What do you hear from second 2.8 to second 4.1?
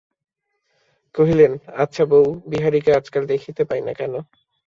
আজকাল দেখিতে পাই না